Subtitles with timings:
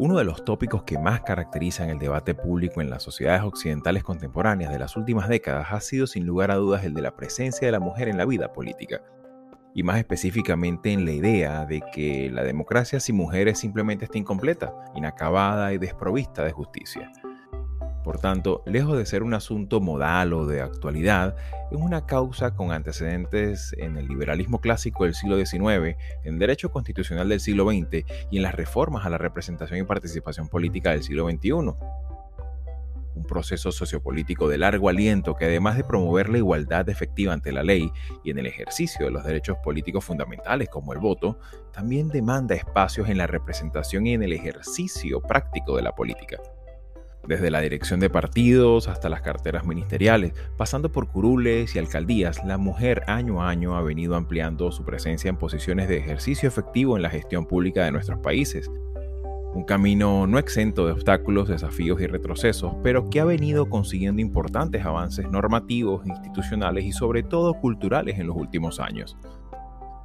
[0.00, 4.70] Uno de los tópicos que más caracterizan el debate público en las sociedades occidentales contemporáneas
[4.70, 7.72] de las últimas décadas ha sido sin lugar a dudas el de la presencia de
[7.72, 9.02] la mujer en la vida política,
[9.74, 14.72] y más específicamente en la idea de que la democracia sin mujeres simplemente está incompleta,
[14.94, 17.10] inacabada y desprovista de justicia.
[18.08, 21.36] Por tanto, lejos de ser un asunto modal o de actualidad,
[21.70, 27.28] es una causa con antecedentes en el liberalismo clásico del siglo XIX, en derecho constitucional
[27.28, 31.28] del siglo XX y en las reformas a la representación y participación política del siglo
[31.28, 31.50] XXI.
[31.52, 37.62] Un proceso sociopolítico de largo aliento que además de promover la igualdad efectiva ante la
[37.62, 37.92] ley
[38.24, 41.38] y en el ejercicio de los derechos políticos fundamentales como el voto,
[41.74, 46.38] también demanda espacios en la representación y en el ejercicio práctico de la política
[47.28, 52.56] desde la dirección de partidos hasta las carteras ministeriales, pasando por curules y alcaldías, la
[52.56, 57.02] mujer año a año ha venido ampliando su presencia en posiciones de ejercicio efectivo en
[57.02, 58.70] la gestión pública de nuestros países.
[59.54, 64.86] Un camino no exento de obstáculos, desafíos y retrocesos, pero que ha venido consiguiendo importantes
[64.86, 69.18] avances normativos, institucionales y sobre todo culturales en los últimos años.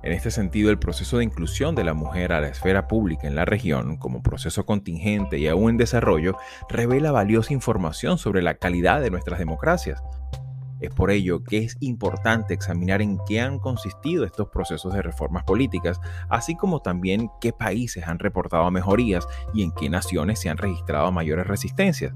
[0.04, 3.36] En este sentido, el proceso de inclusión de la mujer a la esfera pública en
[3.36, 6.36] la región, como proceso contingente y aún en desarrollo,
[6.68, 10.04] revela valiosa información sobre la calidad de nuestras democracias.
[10.82, 15.46] Es por ello que es importante examinar en qué han consistido estos procesos de reformas
[15.46, 20.58] políticas, así como también qué países han reportado mejorías y en qué naciones se han
[20.58, 22.14] registrado mayores resistencias.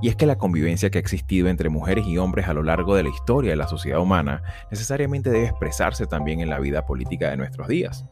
[0.00, 2.94] Y es que la convivencia que ha existido entre mujeres y hombres a lo largo
[2.94, 7.30] de la historia de la sociedad humana necesariamente debe expresarse también en la vida política
[7.30, 8.04] de nuestros días.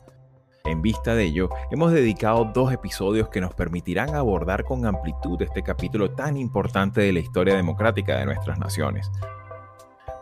[0.65, 5.63] En vista de ello, hemos dedicado dos episodios que nos permitirán abordar con amplitud este
[5.63, 9.09] capítulo tan importante de la historia democrática de nuestras naciones,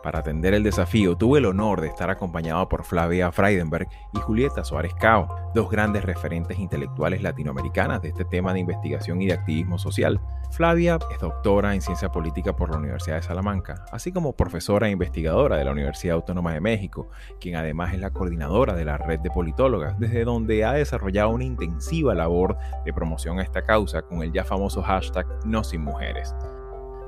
[0.05, 4.63] para atender el desafío, tuve el honor de estar acompañado por Flavia Freidenberg y Julieta
[4.63, 9.79] Suárez Cao, dos grandes referentes intelectuales latinoamericanas de este tema de investigación y de activismo
[9.79, 10.21] social.
[10.51, 14.91] Flavia es doctora en ciencia política por la Universidad de Salamanca, así como profesora e
[14.91, 19.21] investigadora de la Universidad Autónoma de México, quien además es la coordinadora de la red
[19.21, 24.21] de politólogas, desde donde ha desarrollado una intensiva labor de promoción a esta causa con
[24.21, 26.35] el ya famoso hashtag No Sin Mujeres.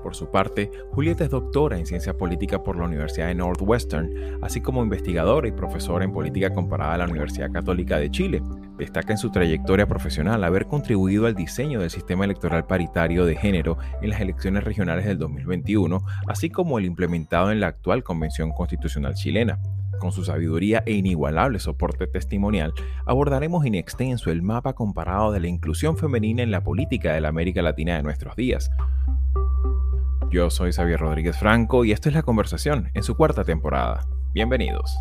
[0.07, 4.61] Por su parte, Julieta es doctora en ciencia política por la Universidad de Northwestern, así
[4.61, 8.41] como investigadora y profesora en política comparada a la Universidad Católica de Chile.
[8.77, 13.79] Destaca en su trayectoria profesional haber contribuido al diseño del sistema electoral paritario de género
[14.01, 19.13] en las elecciones regionales del 2021, así como el implementado en la actual Convención Constitucional
[19.13, 19.59] chilena.
[19.99, 22.71] Con su sabiduría e inigualable soporte testimonial,
[23.05, 27.27] abordaremos in extenso el mapa comparado de la inclusión femenina en la política de la
[27.27, 28.69] América Latina de nuestros días,
[30.29, 34.05] yo soy Xavier Rodríguez Franco y esto es La Conversación en su cuarta temporada.
[34.33, 34.97] Bienvenidos.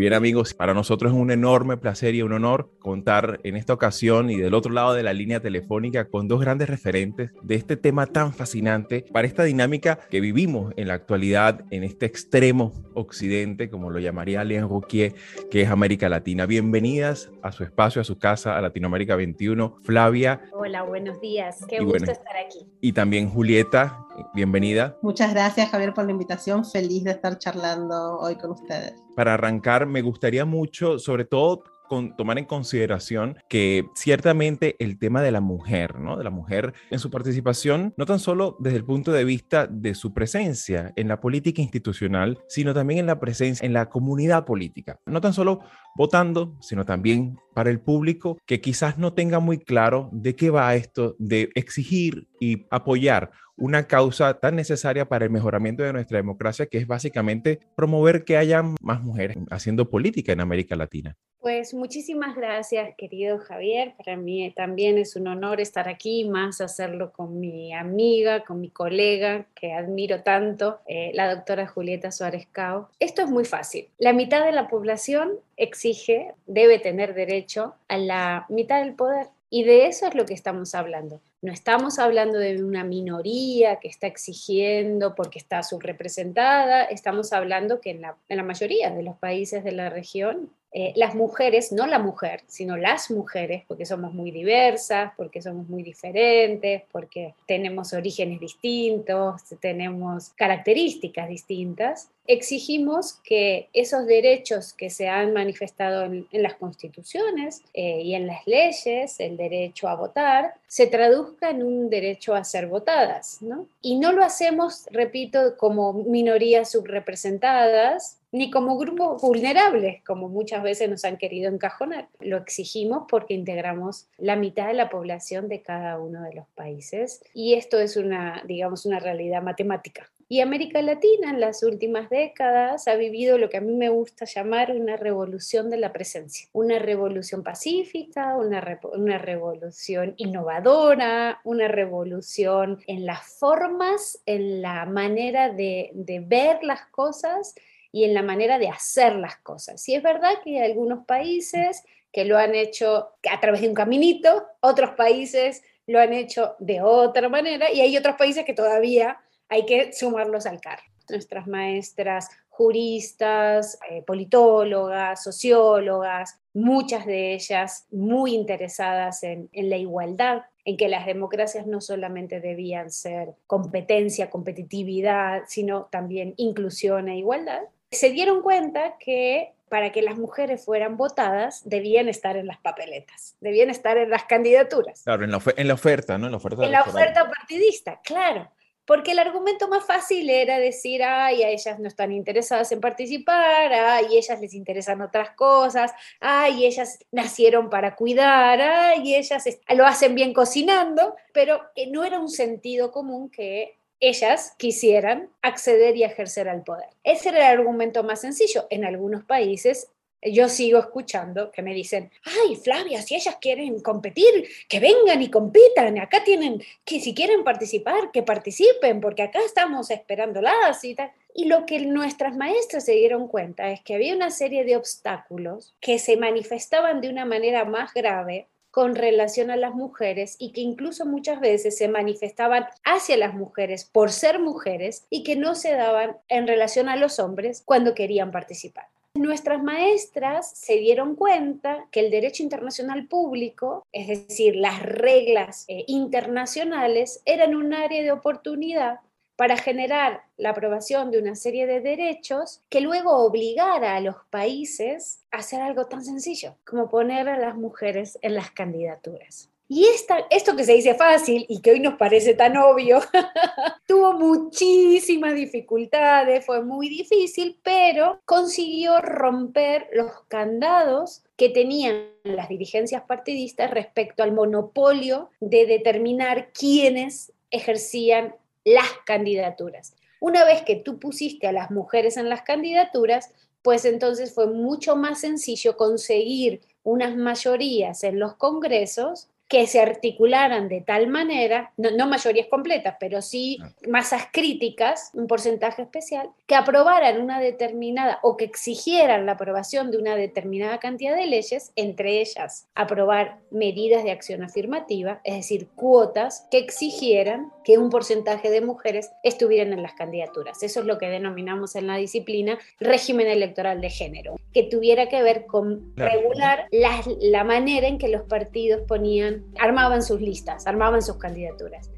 [0.00, 4.28] Bien amigos, para nosotros es un enorme placer y un honor contar en esta ocasión
[4.28, 8.06] y del otro lado de la línea telefónica con dos grandes referentes de este tema
[8.06, 13.90] tan fascinante para esta dinámica que vivimos en la actualidad en este extremo occidente, como
[13.90, 15.14] lo llamaría Alain Rouquier,
[15.50, 16.46] que es América Latina.
[16.46, 19.76] Bienvenidas a su espacio, a su casa, a Latinoamérica 21.
[19.84, 20.40] Flavia.
[20.52, 21.64] Hola, buenos días.
[21.68, 22.66] Qué gusto estar aquí.
[22.80, 23.98] Y también Julieta,
[24.34, 24.96] bienvenida.
[25.02, 26.64] Muchas gracias Javier por la invitación.
[26.64, 28.94] Feliz de estar charlando hoy con ustedes.
[29.16, 35.22] Para arrancar, me gustaría mucho, sobre todo con, tomar en consideración que ciertamente el tema
[35.22, 36.16] de la mujer, ¿no?
[36.16, 39.94] De la mujer en su participación, no tan solo desde el punto de vista de
[39.94, 44.98] su presencia en la política institucional, sino también en la presencia en la comunidad política.
[45.06, 45.60] No tan solo
[45.96, 50.74] votando, sino también para el público que quizás no tenga muy claro de qué va
[50.74, 56.66] esto de exigir y apoyar una causa tan necesaria para el mejoramiento de nuestra democracia,
[56.66, 61.16] que es básicamente promover que haya más mujeres haciendo política en América Latina.
[61.40, 63.94] Pues muchísimas gracias, querido Javier.
[63.98, 68.70] Para mí también es un honor estar aquí, más hacerlo con mi amiga, con mi
[68.70, 72.88] colega, que admiro tanto, eh, la doctora Julieta Suárez Cao.
[72.98, 73.88] Esto es muy fácil.
[73.98, 79.26] La mitad de la población exige, debe tener derecho a la mitad del poder.
[79.50, 81.20] Y de eso es lo que estamos hablando.
[81.44, 87.90] No estamos hablando de una minoría que está exigiendo porque está subrepresentada, estamos hablando que
[87.90, 92.40] en la, mayoría de los países de la región eh, las mujeres, no la mujer,
[92.48, 99.42] sino las mujeres, porque somos muy diversas, porque somos muy diferentes, porque tenemos orígenes distintos,
[99.60, 108.00] tenemos características distintas, exigimos que esos derechos que se han manifestado en, las constituciones eh,
[108.02, 112.66] y en las leyes, el derecho a votar, se traduzca en un derecho a ser
[112.66, 113.40] votadas.
[113.42, 113.68] ¿no?
[113.80, 120.90] Y no lo hacemos, repito, como minorías subrepresentadas, ni como grupos vulnerables, como muchas veces
[120.90, 122.08] nos han querido encajonar.
[122.18, 127.22] Lo exigimos porque integramos la mitad de la población de cada uno de los países
[127.32, 130.10] y esto es una, digamos, una realidad matemática.
[130.28, 134.24] Y América Latina en las últimas décadas ha vivido lo que a mí me gusta
[134.24, 142.82] llamar una revolución de la presencia, una revolución pacífica, una, una revolución innovadora, una revolución
[142.88, 147.54] en las formas, en la manera de, de ver las cosas
[147.94, 149.88] y en la manera de hacer las cosas.
[149.88, 153.74] Y es verdad que hay algunos países que lo han hecho a través de un
[153.74, 159.20] caminito, otros países lo han hecho de otra manera y hay otros países que todavía
[159.48, 160.82] hay que sumarlos al carro.
[161.08, 170.42] Nuestras maestras juristas, eh, politólogas, sociólogas, muchas de ellas muy interesadas en, en la igualdad,
[170.64, 177.60] en que las democracias no solamente debían ser competencia, competitividad, sino también inclusión e igualdad
[177.94, 183.36] se dieron cuenta que para que las mujeres fueran votadas debían estar en las papeletas,
[183.40, 185.02] debían estar en las candidaturas.
[185.02, 185.36] Claro, en la,
[185.74, 186.26] oferta, ¿no?
[186.26, 188.50] En la oferta, en la oferta partidista, claro.
[188.86, 193.72] Porque el argumento más fácil era decir, ay, a ellas no están interesadas en participar,
[193.72, 199.42] ay, ellas les interesan otras cosas, ay, ellas nacieron para cuidar, ay, ellas
[199.74, 206.04] lo hacen bien cocinando, pero no era un sentido común que ellas quisieran acceder y
[206.04, 206.88] ejercer al poder.
[207.02, 208.66] Ese era el argumento más sencillo.
[208.70, 209.88] En algunos países
[210.24, 215.30] yo sigo escuchando que me dicen, ay, Flavia, si ellas quieren competir, que vengan y
[215.30, 221.12] compitan, acá tienen, que si quieren participar, que participen, porque acá estamos esperándolas y tal.
[221.34, 225.74] Y lo que nuestras maestras se dieron cuenta es que había una serie de obstáculos
[225.80, 230.60] que se manifestaban de una manera más grave con relación a las mujeres y que
[230.60, 235.74] incluso muchas veces se manifestaban hacia las mujeres por ser mujeres y que no se
[235.74, 238.88] daban en relación a los hombres cuando querían participar.
[239.16, 245.84] Nuestras maestras se dieron cuenta que el derecho internacional público, es decir, las reglas eh,
[245.86, 248.98] internacionales, eran un área de oportunidad
[249.36, 255.20] para generar la aprobación de una serie de derechos que luego obligara a los países
[255.30, 259.50] a hacer algo tan sencillo como poner a las mujeres en las candidaturas.
[259.66, 263.00] Y esta, esto que se dice fácil y que hoy nos parece tan obvio,
[263.86, 273.02] tuvo muchísimas dificultades, fue muy difícil, pero consiguió romper los candados que tenían las dirigencias
[273.02, 279.94] partidistas respecto al monopolio de determinar quiénes ejercían las candidaturas.
[280.20, 283.30] Una vez que tú pusiste a las mujeres en las candidaturas,
[283.62, 290.68] pues entonces fue mucho más sencillo conseguir unas mayorías en los congresos que se articularan
[290.68, 297.20] de tal manera, no, mayorías completas, pero sí masas críticas, un porcentaje especial, que aprobaran
[297.20, 302.66] una determinada o que exigieran la aprobación de una determinada cantidad de leyes, entre ellas
[302.74, 309.10] aprobar medidas de acción afirmativa, es decir, cuotas que exigieran que un porcentaje de mujeres
[309.22, 310.62] estuvieran en las candidaturas.
[310.62, 315.22] Eso es lo que denominamos en la disciplina régimen electoral de género, que tuviera que
[315.22, 321.02] ver con regular la, la manera en que los partidos ponían armaban sus listas, armaban
[321.02, 321.90] sus candidaturas.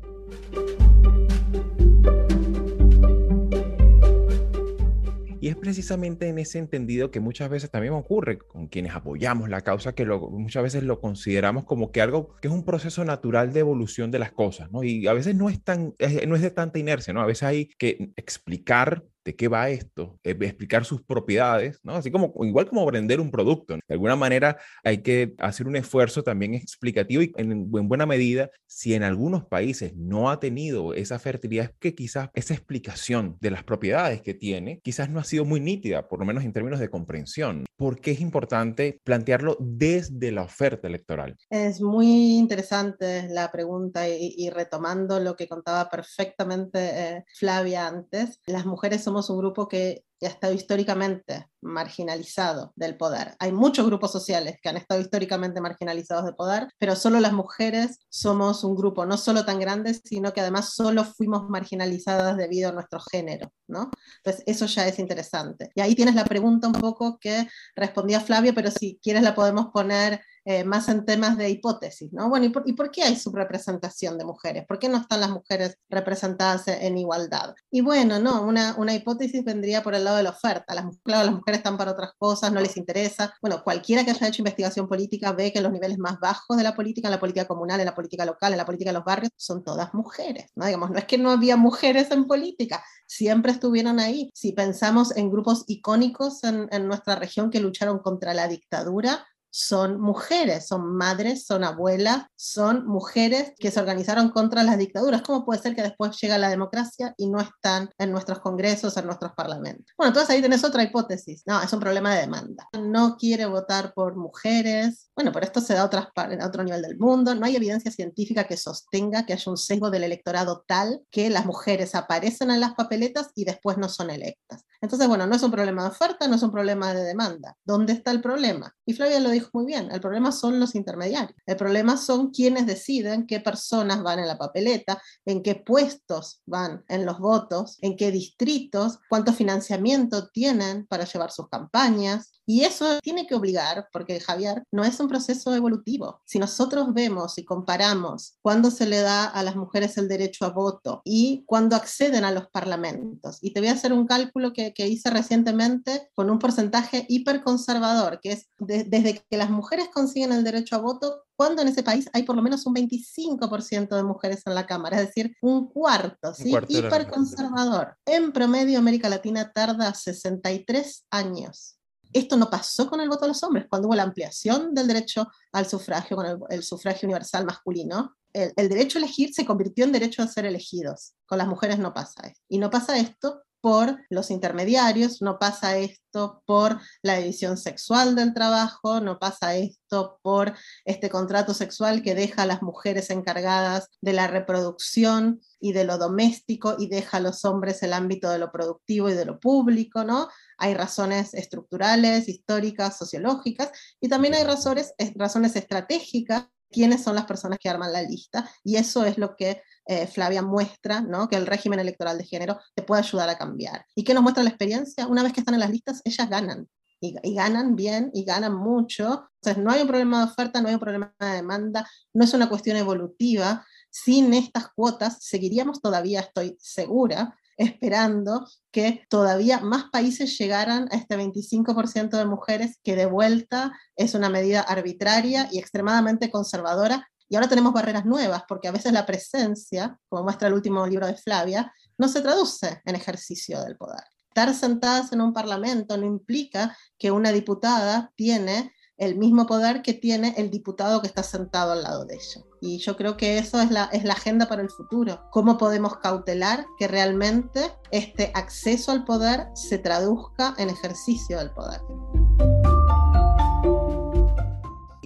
[5.47, 9.61] Y es precisamente en ese entendido que muchas veces también ocurre con quienes apoyamos la
[9.61, 13.61] causa, que muchas veces lo consideramos como que algo que es un proceso natural de
[13.61, 14.83] evolución de las cosas, ¿no?
[14.83, 15.95] Y a veces no es, tan,
[16.27, 17.21] no es de tanta inercia, ¿no?
[17.21, 21.97] A veces hay que explicar de qué va esto, eh, explicar sus propiedades, ¿no?
[21.97, 23.75] Así como, igual como vender un producto.
[23.75, 28.51] De alguna manera hay que hacer un esfuerzo también explicativo y en, en, buena medida,
[28.67, 33.51] si en algunos países no ha tenido esa fertilidad, es que quizás esa explicación de
[33.51, 36.79] las propiedades que tiene, quizás no ha sido muy nítida, por lo menos en términos
[36.79, 37.65] de comprensión.
[37.77, 41.37] ¿Por qué es importante plantearlo desde la oferta electoral?
[41.51, 48.65] Es muy interesante la pregunta y, retomando lo que contaba perfectamente eh, Flavia antes, las
[48.65, 53.35] mujeres somos somos un grupo que ha estado históricamente marginalizado del poder.
[53.39, 57.99] Hay muchos grupos sociales que han estado históricamente marginalizados del poder, pero solo las mujeres
[58.11, 62.73] somos un grupo no solo tan grande, sino que además solo fuimos marginalizadas debido a
[62.73, 63.91] nuestro género, ¿no?
[64.19, 65.71] Entonces, eso ya es interesante.
[65.75, 69.69] Y ahí tienes la pregunta un poco que respondía Flavia, pero si quieres la podemos
[69.73, 72.29] poner eh, más en temas de hipótesis, ¿no?
[72.29, 74.65] Bueno, ¿y por, ¿y por, qué hay subrepresentación de mujeres?
[74.65, 77.53] ¿Por qué no están las mujeres representadas en igualdad?
[77.69, 80.73] Y bueno, no, una, una hipótesis vendría por el lado de la oferta.
[80.73, 83.35] Las, claro, las mujeres están para otras cosas, no les interesa.
[83.43, 86.77] Bueno, cualquiera que haya hecho investigación política ve que los niveles más bajos de la
[86.77, 89.33] política, en la política comunal, en la política local, en la política de los barrios,
[89.35, 90.65] son todas mujeres, ¿no?
[90.67, 94.31] Digamos, no es que no había mujeres en política, siempre estuvieron ahí.
[94.33, 99.27] Si pensamos en grupos icónicos en, en nuestra región que lucharon contra la dictadura,
[99.57, 105.23] son mujeres, son madres, son abuelas, son mujeres que se organizaron contra las dictaduras.
[105.23, 109.07] ¿Cómo puede ser que después llega la democracia y no están en nuestros congresos, en
[109.07, 109.95] nuestros parlamentos?
[109.97, 111.43] Bueno, entonces ahí tenés otra hipótesis.
[111.47, 112.69] No, es un problema de demanda.
[112.79, 115.11] No quiere votar por mujeres.
[115.17, 117.35] Bueno, pero esto se da a, otras, a otro nivel del mundo.
[117.35, 121.47] No hay evidencia científica que sostenga que haya un sesgo del electorado tal que las
[121.47, 124.67] mujeres aparecen en las papeletas y después no son electas.
[124.83, 127.57] Entonces, bueno, no es un problema de oferta, no es un problema de demanda.
[127.65, 128.75] ¿Dónde está el problema?
[128.85, 131.39] Y Flavia lo dijo muy bien, el problema son los intermediarios.
[131.47, 136.85] El problema son quienes deciden qué personas van en la papeleta, en qué puestos van
[136.89, 142.36] en los votos, en qué distritos, cuánto financiamiento tienen para llevar sus campañas.
[142.47, 146.21] Y eso tiene que obligar, porque Javier, no es un proceso evolutivo.
[146.25, 150.51] Si nosotros vemos y comparamos cuándo se le da a las mujeres el derecho a
[150.51, 154.73] voto y cuándo acceden a los parlamentos, y te voy a hacer un cálculo que,
[154.73, 160.45] que hice recientemente con un porcentaje hiperconservador, que es desde que las mujeres consiguen el
[160.45, 164.43] derecho a voto, cuando en ese país hay por lo menos un 25% de mujeres
[164.47, 166.55] en la Cámara, es decir, un cuarto, ¿sí?
[166.69, 167.97] hiperconservador.
[168.07, 171.76] En promedio, América Latina tarda 63 años
[172.19, 173.67] esto no pasó con el voto de los hombres.
[173.69, 178.99] Cuando hubo la ampliación del derecho al sufragio, con el, sufragio universal masculino, el, derecho
[178.99, 181.15] a elegir se convirtió en derecho a ser elegidos.
[181.27, 182.41] Con las mujeres no pasa esto.
[182.49, 188.33] Y no pasa esto por los intermediarios, no pasa esto por la división sexual del
[188.33, 194.13] trabajo, no pasa esto por este contrato sexual que deja a las mujeres encargadas de
[194.13, 198.53] la reproducción y de lo doméstico y deja a los hombres el ámbito de lo
[198.53, 200.29] productivo y de lo público, ¿no?
[200.59, 203.71] Hay razones estructurales, históricas, sociológicas
[204.01, 208.77] y también hay razones, razones estratégicas quiénes son las personas que arman la lista y
[208.77, 211.29] eso es lo que eh, Flavia muestra, ¿no?
[211.29, 213.85] que el régimen electoral de género te puede ayudar a cambiar.
[213.95, 215.07] ¿Y qué nos muestra la experiencia?
[215.07, 216.69] Una vez que están en las listas, ellas ganan.
[216.99, 219.29] Y, y, ganan bien y ganan mucho.
[219.43, 222.33] Entonces, no hay un problema de oferta, no hay un problema de demanda, no es
[222.33, 223.67] una cuestión evolutiva.
[223.91, 231.17] Sin estas cuotas, seguiríamos todavía, estoy segura, esperando que todavía más países llegaran a este
[231.17, 237.09] 25% de mujeres, que de vuelta es una medida arbitraria y extremadamente conservadora.
[237.29, 241.07] Y ahora tenemos barreras nuevas, porque a veces la presencia, como muestra el último libro
[241.07, 244.05] de Flavia, no se traduce en ejercicio del poder.
[244.29, 249.93] Estar sentadas en un parlamento no implica que una diputada tiene el mismo poder que
[249.93, 252.43] tiene el diputado que está sentado al lado de ella.
[252.61, 255.21] Y yo creo que eso es la, es la agenda para el futuro.
[255.31, 261.81] ¿Cómo podemos cautelar que realmente este acceso al poder se traduzca en ejercicio del poder?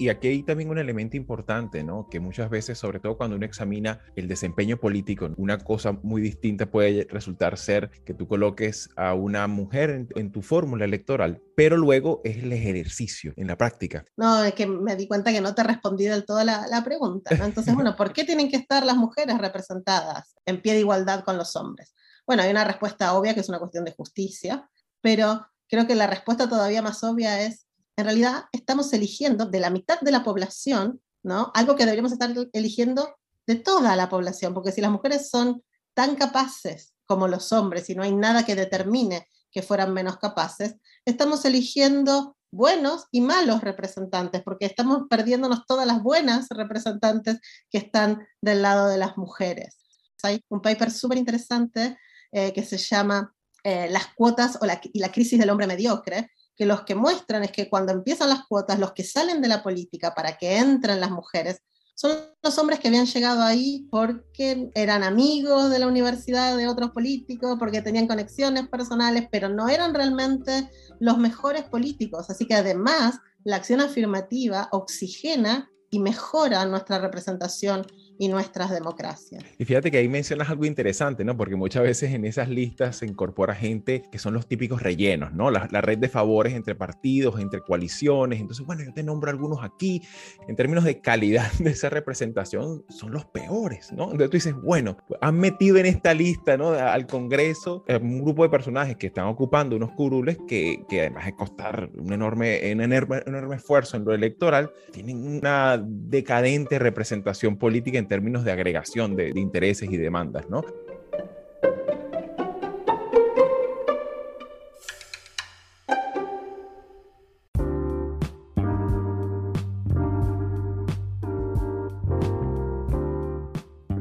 [0.01, 2.09] Y aquí hay también un elemento importante, ¿no?
[2.09, 6.71] Que muchas veces, sobre todo cuando uno examina el desempeño político, una cosa muy distinta
[6.71, 12.23] puede resultar ser que tú coloques a una mujer en, tu fórmula electoral, pero luego
[12.25, 14.07] es el ejercicio en la práctica.
[14.17, 17.37] No, es que me di cuenta que no te respondí del todo la, la pregunta,
[17.37, 17.45] ¿no?
[17.45, 21.37] Entonces, bueno, ¿por qué tienen que estar las mujeres representadas en pie de igualdad con
[21.37, 21.95] los hombres?
[22.27, 24.67] Bueno, hay una respuesta obvia que es una cuestión de justicia,
[25.03, 27.67] pero creo que la respuesta todavía más obvia es
[27.97, 31.51] en realidad estamos eligiendo de la mitad de la población, ¿no?
[31.55, 33.17] Algo que deberíamos estar eligiendo
[33.47, 35.63] de toda la población, porque si las mujeres son
[35.95, 40.77] tan capaces como los hombres y no hay nada que determine que fueran menos capaces,
[41.05, 48.27] estamos eligiendo buenos y malos representantes, porque estamos perdiéndonos todas las buenas representantes que están
[48.41, 49.77] del lado de las mujeres.
[50.23, 51.99] Hay un paper súper interesante
[52.33, 56.67] eh, que se llama eh, Las cuotas o y la crisis del hombre mediocre, que
[56.67, 60.15] los que muestran es que cuando empiezan las cuotas, los que salen de la política
[60.15, 61.63] para que entren las mujeres,
[61.95, 66.91] son los hombres que habían llegado ahí porque eran amigos de la universidad de otros
[66.91, 72.29] políticos, porque tenían conexiones personales, pero no eran realmente los mejores políticos.
[72.29, 77.87] Así que además la acción afirmativa oxigena y mejora nuestra representación
[78.21, 79.43] y nuestras democracias.
[79.57, 81.39] Y fíjate que ahí mencionas algo interesante, ¿no?
[81.39, 85.51] Porque muchas veces en esas listas se incorpora gente que son los típicos rellenos, ¿no?
[85.51, 88.39] La, red de favores entre partidos, entre coaliciones.
[88.39, 90.03] Entonces, bueno, yo te nombro algunos aquí.
[90.47, 94.13] En términos de calidad de esa representación, son los peores, ¿no?
[94.13, 96.73] Entonces tú dices, bueno, han metido en esta lista, ¿no?
[96.73, 101.25] Al Congreso eh, un grupo de personajes que están ocupando unos curules que, que además
[101.25, 106.79] de costar un enorme, un enorme, un enorme esfuerzo en lo electoral, tienen una decadente
[106.79, 110.65] representación política en términos de agregación de, intereses y demandas, ¿no?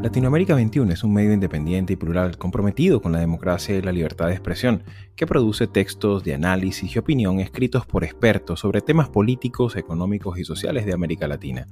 [0.02, 4.28] Latinoamérica 21 es un medio independiente y plural comprometido con la democracia y la libertad
[4.28, 4.84] de expresión,
[5.18, 10.46] que produce textos de análisis y opinión escritos por expertos sobre temas políticos, económicos y
[10.46, 11.68] sociales de América Latina.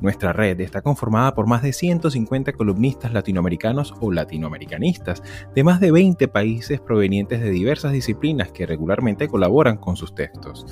[0.00, 5.22] Nuestra red está conformada por más de 150 columnistas latinoamericanos o latinoamericanistas
[5.54, 10.66] de más de 20 países provenientes de diversas disciplinas que regularmente colaboran con sus textos.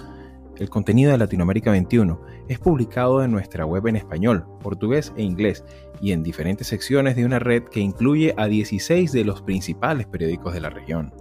[0.58, 5.64] El contenido de Latinoamérica 21 es publicado en nuestra web en español, portugués e inglés
[6.00, 10.54] y en diferentes secciones de una red que incluye a 16 de los principales periódicos
[10.54, 11.12] de la región.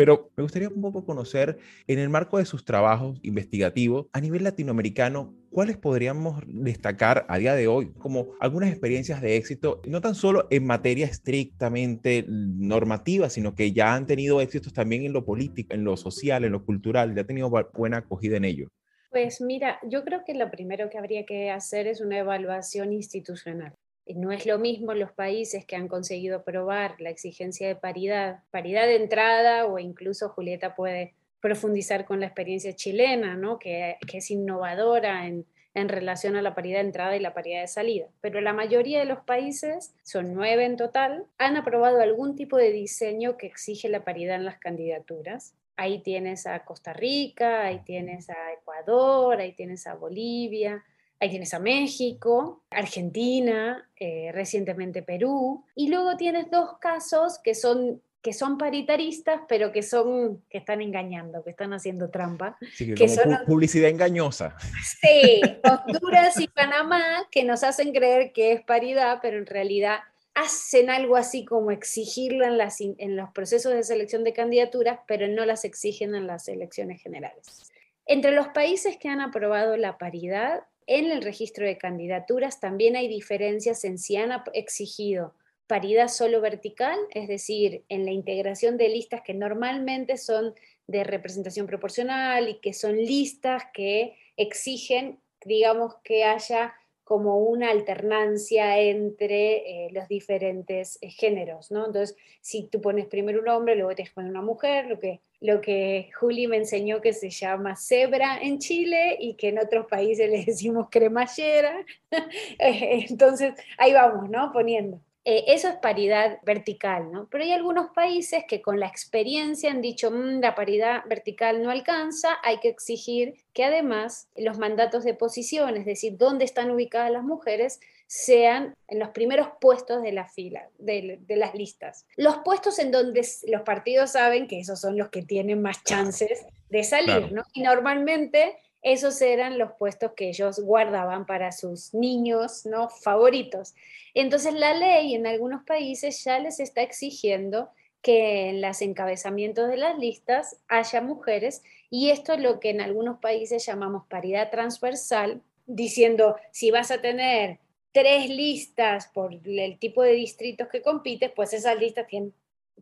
[0.00, 4.44] Pero me gustaría un poco conocer, en el marco de sus trabajos investigativos a nivel
[4.44, 10.14] latinoamericano, ¿cuáles podríamos destacar a día de hoy como algunas experiencias de éxito, no tan
[10.14, 15.74] solo en materia estrictamente normativa, sino que ya han tenido éxitos también en lo político,
[15.74, 18.68] en lo social, en lo cultural, ya han tenido buena acogida en ello?
[19.10, 23.74] Pues mira, yo creo que lo primero que habría que hacer es una evaluación institucional.
[24.14, 28.86] No es lo mismo los países que han conseguido aprobar la exigencia de paridad, paridad
[28.86, 33.58] de entrada o incluso Julieta puede profundizar con la experiencia chilena, ¿no?
[33.58, 37.68] que, es innovadora en, en relación a la paridad de entrada y la paridad de
[37.68, 38.06] salida.
[38.20, 42.72] Pero la mayoría de los países, son nueve en total, han aprobado algún tipo de
[42.72, 45.54] diseño que exige la paridad en las candidaturas.
[45.76, 50.84] Ahí tienes a Costa Rica, ahí tienes a Ecuador, ahí tienes a Bolivia,
[51.20, 58.02] Ahí tienes a México, Argentina, eh, recientemente Perú, y luego tienes dos casos que son
[58.22, 62.58] que son paritaristas, pero que son que están engañando, que están haciendo trampa.
[62.76, 64.56] que, son publicidad engañosa.
[65.00, 65.40] Sí,
[65.86, 70.00] Honduras y Panamá, que nos hacen creer que es paridad, pero en realidad
[70.34, 75.26] hacen algo así como exigirlo en, las, en los procesos de selección de candidaturas, pero
[75.26, 77.70] no las exigen en las elecciones generales.
[78.06, 83.06] Entre los países que han aprobado la paridad en el registro de candidaturas también hay
[83.06, 85.34] diferencias en si han exigido
[85.68, 90.52] paridad solo vertical, es decir, en la integración de listas que normalmente son
[90.88, 96.74] de representación proporcional y que son listas que exigen, digamos, que haya
[97.04, 101.86] como una alternancia entre eh, los diferentes eh, géneros, ¿no?
[101.86, 105.60] Entonces, si tú pones primero un hombre, luego tienes que una mujer, lo que, lo
[105.60, 110.28] que Juli me enseñó que se llama cebra en Chile y que en otros países
[110.30, 111.84] le decimos cremallera.
[112.58, 114.52] Entonces, ahí vamos, ¿no?
[114.52, 115.00] Poniendo.
[115.24, 117.28] Eh, eso es paridad vertical, ¿no?
[117.30, 121.70] Pero hay algunos países que con la experiencia han dicho, mm, la paridad vertical no
[121.70, 127.12] alcanza, hay que exigir que además los mandatos de posición, es decir, dónde están ubicadas
[127.12, 127.80] las mujeres,
[128.12, 132.06] sean en los primeros puestos de la fila, de, las listas.
[132.16, 136.44] Los puestos en donde los partidos saben que esos son los que tienen más chances
[136.70, 137.44] de salir, ¿no?
[137.52, 142.88] Y normalmente esos eran los puestos que ellos guardaban para sus niños ¿no?
[142.88, 143.76] favoritos.
[144.12, 147.68] Entonces la ley en algunos países ya les está exigiendo
[148.02, 152.80] que en los encabezamientos de las listas haya mujeres y esto es lo que en
[152.80, 157.60] algunos países llamamos paridad transversal, diciendo si vas a tener
[157.92, 162.32] tres listas por el tipo de distritos que compites, pues esas listas tienen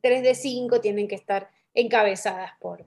[0.00, 2.86] tres de cinco tienen que estar encabezadas por,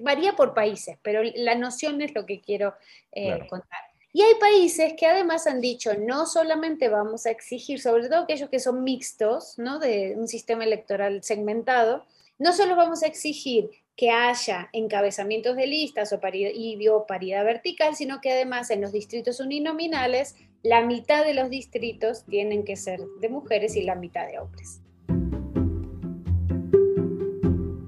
[0.00, 2.74] varía por países, pero la noción es lo que quiero
[3.12, 3.80] eh, contar.
[4.12, 8.48] Y hay países que además han dicho, no solamente vamos a exigir, sobre todo aquellos
[8.48, 9.78] que son mixtos, ¿no?
[9.78, 12.04] de un sistema electoral segmentado,
[12.38, 17.44] no solo vamos a exigir que haya encabezamientos de listas o paridad, y o paridad
[17.44, 22.76] vertical, sino que además en los distritos uninominales la mitad de los distritos tienen que
[22.76, 24.82] ser de mujeres y la mitad de hombres.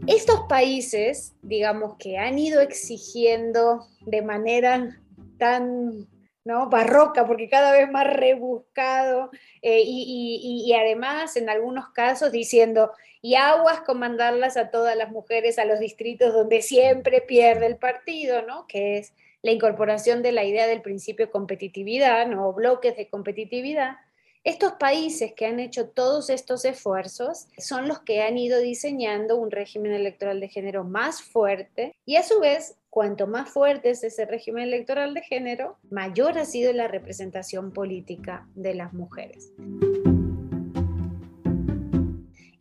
[0.06, 5.00] Estos países, digamos, que han ido exigiendo de manera
[5.38, 6.08] tan
[6.44, 6.68] ¿no?
[6.68, 9.30] barroca, porque cada vez más rebuscado,
[9.60, 15.10] eh, y, y, además en algunos casos diciendo, y aguas con mandarlas a todas las
[15.10, 18.66] mujeres a los distritos donde siempre pierde el partido, ¿no?
[18.66, 22.52] que es la incorporación de la idea del principio de competitividad, ¿no?
[22.52, 23.96] bloques de competitividad.
[24.44, 29.52] Estos países que han hecho todos estos esfuerzos son los que han ido diseñando un
[29.52, 34.26] régimen electoral de género más fuerte y a su vez cuanto más fuerte es ese
[34.26, 39.52] régimen electoral de género, mayor ha sido la representación política de las mujeres.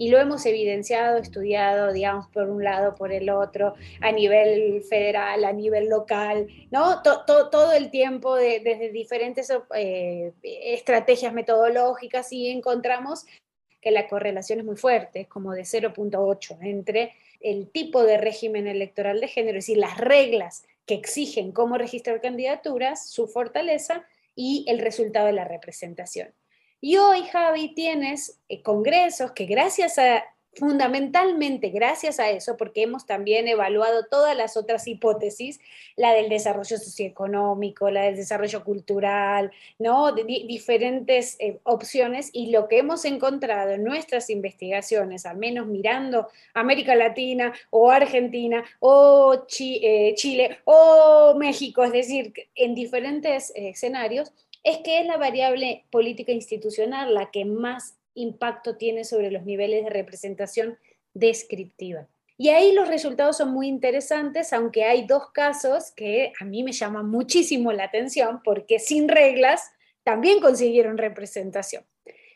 [0.02, 5.46] Y lo hemos evidenciado, estudiado, digamos, por un lado, por el otro, a nivel federal,
[5.46, 7.04] a nivel local, ¿no?
[7.04, 13.28] todo el tiempo desde diferentes eh, estrategias metodológicas y encontramos
[13.80, 18.66] que la correlación es muy fuerte, es como de 0.8 entre el tipo de régimen
[18.66, 24.66] electoral de género, es decir, las reglas que exigen cómo registrar candidaturas, su fortaleza y
[24.68, 26.34] el resultado de la representación.
[26.82, 33.06] Y hoy, Javi, tienes eh, congresos que gracias a fundamentalmente gracias a eso, porque hemos
[33.06, 35.62] también evaluado todas las otras hipótesis,
[35.96, 40.12] la del desarrollo socioeconómico, la del desarrollo cultural, ¿no?
[40.12, 46.96] Diferentes eh, opciones y lo que hemos encontrado en nuestras investigaciones, al menos mirando América
[46.96, 55.00] Latina o Argentina o eh, Chile o México, es decir, en diferentes escenarios, es que
[55.00, 60.78] es la variable política institucional la que más impacto tiene sobre los niveles de representación
[61.14, 62.08] descriptiva.
[62.38, 66.72] Y ahí los resultados son muy interesantes, aunque hay dos casos que a mí me
[66.72, 69.72] llaman muchísimo la atención porque sin reglas
[70.04, 71.86] también consiguieron representación.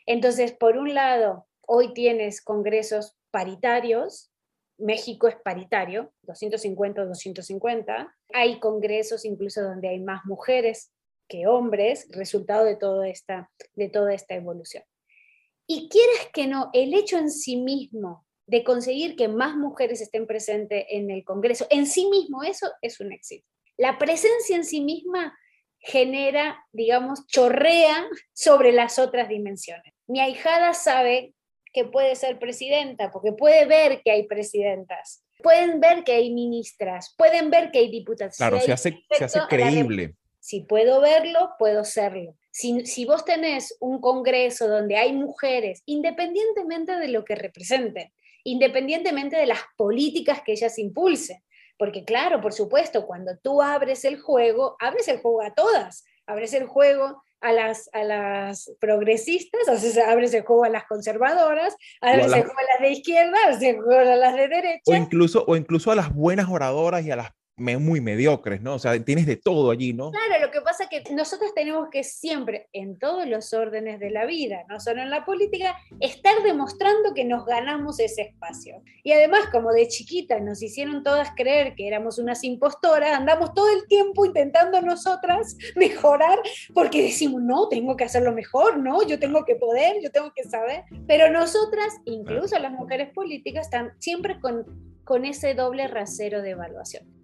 [0.06, 4.30] Entonces, por un lado, hoy tienes congresos paritarios,
[4.78, 10.92] México es paritario, 250-250, hay congresos incluso donde hay más mujeres
[11.28, 14.84] que hombres, resultado de, toda esta, de toda esta evolución.
[15.66, 20.26] Y quieres que no, el hecho en sí mismo de conseguir que más mujeres estén
[20.26, 23.46] presentes en el Congreso, en sí mismo eso es un éxito.
[23.76, 25.36] La presencia en sí misma
[25.80, 29.92] genera, digamos, chorrea sobre las otras dimensiones.
[30.06, 31.34] Mi ahijada sabe
[31.72, 37.14] que puede ser presidenta, porque puede ver que hay presidentas, pueden ver que hay ministras,
[37.18, 38.36] pueden ver que hay diputadas.
[38.36, 40.14] Claro, se, hace, se hace creíble.
[40.46, 42.36] Si puedo verlo, puedo serlo.
[42.52, 48.12] Si, vos tenés un congreso donde hay mujeres, independientemente de lo que representen,
[48.44, 51.42] independientemente de las políticas que ellas impulsen,
[51.76, 56.54] porque claro, por supuesto, cuando tú abres el juego, abres el juego a todas, abres
[56.54, 59.66] el juego a las, a las progresistas,
[60.06, 63.82] abres el juego a las conservadoras, abres el juego a las de izquierda, abres el
[63.82, 64.92] juego a las de derecha.
[64.92, 68.74] O incluso, o incluso a las buenas oradoras y a las muy mediocres, ¿no?
[68.74, 70.10] O sea, tienes de todo allí, ¿no?
[70.10, 74.10] Claro, lo que pasa es que nosotros tenemos que siempre, en todos los órdenes de
[74.10, 78.82] la vida, no solo en la política, estar demostrando que nos ganamos ese espacio.
[79.02, 83.72] Y además, como de chiquita nos hicieron todas creer que éramos unas impostoras, andamos todo
[83.72, 86.38] el tiempo intentando nosotras mejorar
[86.74, 90.44] porque decimos, no, tengo que hacerlo mejor, no, yo tengo que poder, yo tengo que
[90.44, 90.84] saber.
[91.06, 94.66] Pero nosotras, incluso las mujeres políticas, están siempre con,
[95.04, 97.15] con ese doble rasero de evaluación.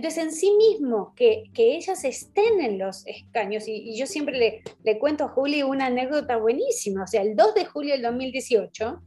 [0.00, 4.98] Entonces, en sí mismo, que, ellas estén en los escaños, y, yo siempre le, le,
[4.98, 9.02] cuento a Juli una anécdota buenísima, o sea, el 2 de julio del 2018,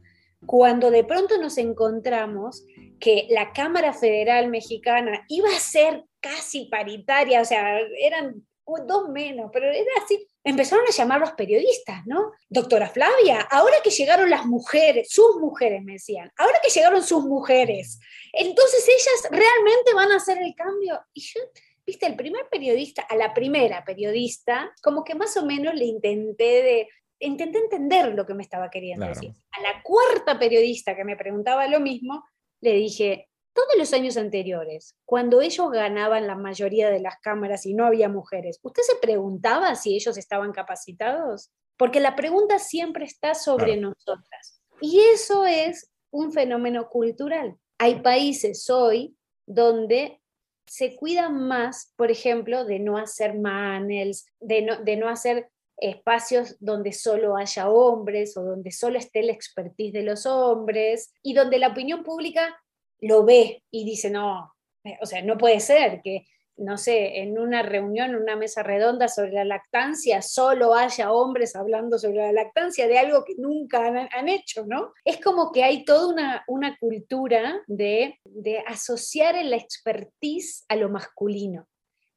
[0.46, 2.64] cuando de pronto nos encontramos
[3.00, 8.46] que la Cámara Federal Mexicana iba a ser casi paritaria, o sea, eran
[8.86, 10.28] dos menos, pero era así.
[10.44, 12.32] Empezaron a llamar los periodistas, ¿no?
[12.48, 17.24] Doctora Flavia, ahora que llegaron las mujeres, sus mujeres me decían, ahora que llegaron sus
[17.24, 17.98] mujeres,
[18.32, 21.00] entonces ellas realmente van a hacer el cambio.
[21.14, 21.40] Y yo,
[21.86, 26.62] viste, el primer periodista, a la primera periodista, como que más o menos le intenté
[26.62, 26.88] de,
[27.20, 29.32] intenté entender lo que me estaba queriendo decir.
[29.52, 32.24] A la cuarta periodista que me preguntaba lo mismo,
[32.60, 37.72] le dije, todos los años anteriores, cuando ellos ganaban la mayoría de las cámaras y
[37.72, 41.50] no había mujeres, ¿usted se preguntaba si ellos estaban capacitados?
[41.76, 44.60] Porque la pregunta siempre está sobre nosotras.
[44.80, 47.56] Y eso es un fenómeno cultural.
[47.78, 50.20] Hay países hoy donde
[50.66, 56.56] se cuidan más, por ejemplo, de no hacer manels, de no, de no hacer espacios
[56.60, 61.58] donde solo haya hombres o donde solo esté la expertise de los hombres y donde
[61.58, 62.56] la opinión pública
[63.00, 64.54] lo ve y dice, no,
[64.84, 66.26] eh, o sea, no puede ser que
[66.56, 71.56] no sé, en una reunión, en una mesa redonda sobre la lactancia, solo haya hombres
[71.56, 74.92] hablando sobre la lactancia de algo que nunca han, hecho, ¿no?
[75.04, 80.88] Es como que hay toda una, una cultura de, de asociar la expertise a lo
[80.88, 81.66] masculino,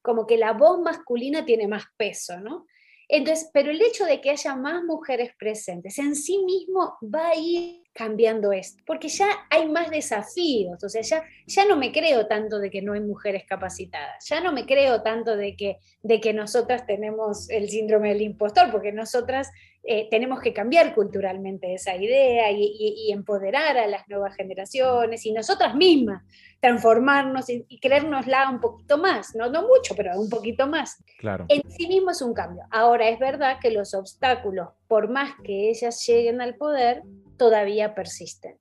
[0.04, 2.66] como que la voz masculina tiene más peso, ¿no?
[3.10, 7.36] Entonces, pero el hecho de que haya más mujeres presentes en sí mismo va a
[7.36, 12.28] ir cambiando esto, porque ya hay más desafíos, o sea, ya, ya no me creo
[12.28, 16.22] tanto de que no hay mujeres capacitadas, ya no me creo tanto de que, de
[16.22, 19.50] que nosotras tenemos el síndrome del impostor, porque nosotras
[19.84, 25.74] eh, tenemos que cambiar culturalmente esa idea y, empoderar a las nuevas generaciones y nosotras
[25.74, 26.24] mismas
[26.60, 31.04] transformarnos y, y creérnosla un poquito más, no, no mucho, pero un poquito más.
[31.18, 31.46] Claro.
[31.48, 32.64] En sí mismo es un cambio.
[32.70, 37.02] Ahora es verdad que los obstáculos, por más que ellas lleguen al poder,
[37.38, 38.60] todavía persisten.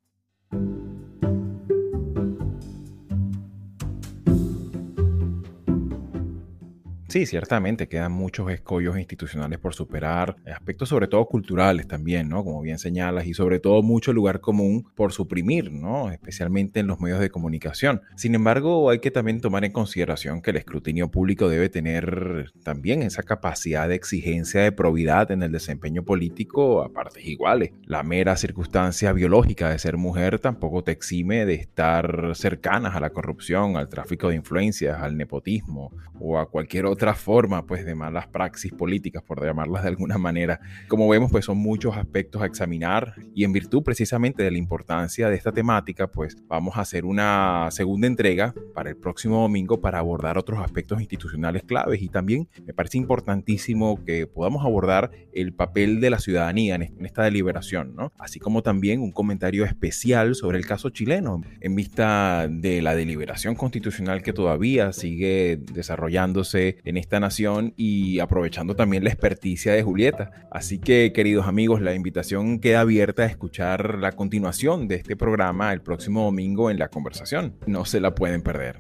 [7.17, 12.45] Sí, ciertamente quedan muchos escollos institucionales por superar, aspectos sobre todo culturales también, ¿no?
[12.45, 16.11] Como bien señalas, y sobre todo mucho lugar común por suprimir, ¿no?
[16.11, 18.03] Especialmente en los medios de comunicación.
[18.17, 23.01] Sin embargo, hay que también tomar en consideración que el escrutinio público debe tener también
[23.01, 27.71] esa capacidad de exigencia de probidad en el desempeño político a partes iguales.
[27.87, 33.09] La mera circunstancia biológica de ser mujer tampoco te exime de estar cercanas a la
[33.09, 38.27] corrupción, al tráfico de influencias, al nepotismo o a cualquier otra forma pues de malas
[38.27, 40.61] praxis políticas, por llamarlas de alguna manera.
[40.89, 45.29] Como vemos, pues son muchos aspectos a examinar y en virtud precisamente de la importancia
[45.29, 49.99] de esta temática, pues vamos a hacer una segunda entrega para el próximo domingo para
[49.99, 56.01] abordar otros aspectos institucionales claves y también me parece importantísimo que podamos abordar el papel
[56.01, 58.13] de la ciudadanía en esta deliberación, ¿no?
[58.19, 63.55] Así como también un comentario especial sobre el caso chileno en vista de la deliberación
[63.55, 70.31] constitucional que todavía sigue desarrollándose en esta nación y aprovechando también la experticia de Julieta.
[70.51, 75.73] Así que, queridos amigos, la invitación queda abierta a escuchar la continuación de este programa
[75.73, 77.55] el próximo domingo en la conversación.
[77.67, 78.77] No se la pueden perder.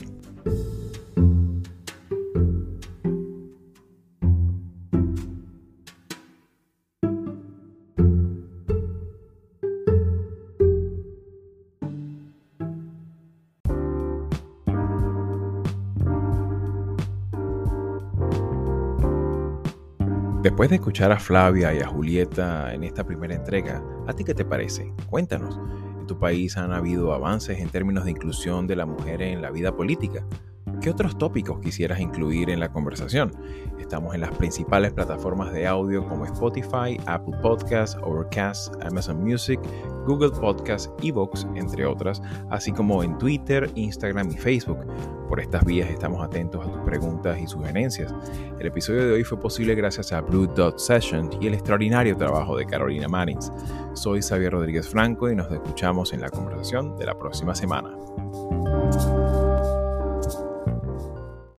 [20.46, 24.32] Después de escuchar a Flavia y a Julieta en esta primera entrega, ¿a ti qué
[24.32, 24.92] te parece?
[25.10, 25.58] Cuéntanos.
[25.98, 29.50] ¿En tu país han habido avances en términos de inclusión de la mujer en la
[29.50, 30.24] vida política?
[30.80, 33.32] ¿Qué otros tópicos quisieras incluir en la conversación?
[33.78, 39.60] Estamos en las principales plataformas de audio como Spotify, Apple Podcasts, Overcast, Amazon Music,
[40.06, 44.78] Google Podcasts, Evox, entre otras, así como en Twitter, Instagram y Facebook.
[45.28, 48.14] Por estas vías estamos atentos a tus preguntas y sugerencias.
[48.58, 52.56] El episodio de hoy fue posible gracias a Blue Dot Session y el extraordinario trabajo
[52.56, 53.52] de Carolina Marins.
[53.94, 57.96] Soy Xavier Rodríguez Franco y nos escuchamos en la conversación de la próxima semana.